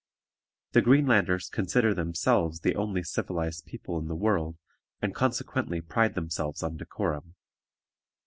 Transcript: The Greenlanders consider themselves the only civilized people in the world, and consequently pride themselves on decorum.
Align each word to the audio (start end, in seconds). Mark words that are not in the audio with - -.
The 0.71 0.81
Greenlanders 0.81 1.47
consider 1.47 1.93
themselves 1.93 2.61
the 2.61 2.75
only 2.75 3.03
civilized 3.03 3.67
people 3.67 3.99
in 3.99 4.07
the 4.07 4.15
world, 4.15 4.57
and 4.99 5.13
consequently 5.13 5.79
pride 5.79 6.15
themselves 6.15 6.63
on 6.63 6.75
decorum. 6.77 7.35